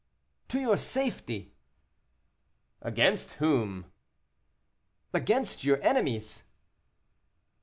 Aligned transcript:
"To 0.47 0.59
your 0.59 0.77
safety." 0.77 1.53
"Against 2.81 3.33
whom?" 3.33 3.91
"Against 5.13 5.63
your 5.63 5.79
enemies." 5.83 6.41